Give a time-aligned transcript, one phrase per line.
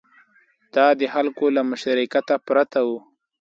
[0.75, 2.89] دا د خلکو له مشارکت پرته و